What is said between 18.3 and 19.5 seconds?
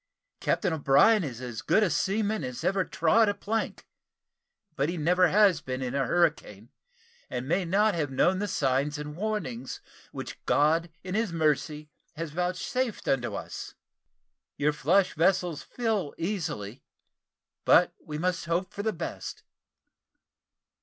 hope for the best."